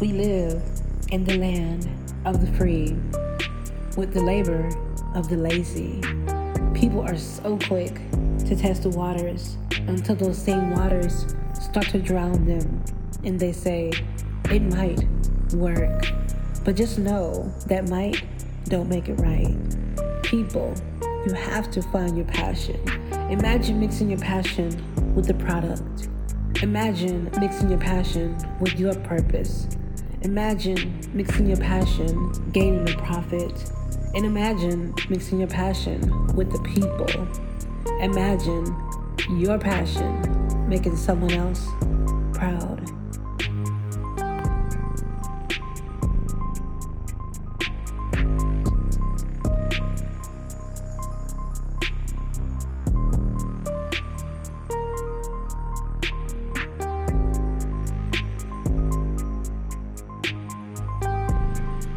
We 0.00 0.14
live 0.14 0.62
in 1.10 1.24
the 1.24 1.36
land 1.36 1.86
of 2.24 2.40
the 2.40 2.50
free 2.56 2.96
with 3.98 4.14
the 4.14 4.22
labor 4.22 4.66
of 5.14 5.28
the 5.28 5.36
lazy. 5.36 6.00
People 6.72 7.02
are 7.02 7.18
so 7.18 7.58
quick 7.58 8.00
to 8.46 8.56
test 8.56 8.84
the 8.84 8.88
waters 8.88 9.58
until 9.88 10.14
those 10.14 10.38
same 10.38 10.70
waters 10.70 11.36
start 11.60 11.88
to 11.88 11.98
drown 11.98 12.46
them 12.46 12.82
and 13.24 13.38
they 13.38 13.52
say 13.52 13.92
it 14.46 14.62
might 14.62 15.04
work. 15.52 16.06
But 16.64 16.76
just 16.76 16.98
know 16.98 17.52
that 17.66 17.90
might 17.90 18.24
don't 18.70 18.88
make 18.88 19.10
it 19.10 19.20
right. 19.20 19.54
People, 20.22 20.74
you 21.26 21.34
have 21.34 21.70
to 21.72 21.82
find 21.82 22.16
your 22.16 22.26
passion. 22.26 22.80
Imagine 23.28 23.78
mixing 23.78 24.08
your 24.08 24.20
passion 24.20 25.14
with 25.14 25.26
the 25.26 25.34
product. 25.34 26.08
Imagine 26.62 27.30
mixing 27.38 27.68
your 27.68 27.78
passion 27.78 28.34
with 28.60 28.80
your 28.80 28.94
purpose. 29.00 29.66
Imagine 30.22 31.00
mixing 31.14 31.46
your 31.46 31.56
passion, 31.56 32.32
gaining 32.52 32.88
a 32.90 32.96
profit. 32.98 33.72
And 34.14 34.26
imagine 34.26 34.94
mixing 35.08 35.38
your 35.38 35.48
passion 35.48 36.00
with 36.34 36.52
the 36.52 36.58
people. 36.60 37.08
Imagine 38.00 38.66
your 39.40 39.58
passion 39.58 40.68
making 40.68 40.96
someone 40.96 41.32
else 41.32 41.66
proud. 42.34 42.99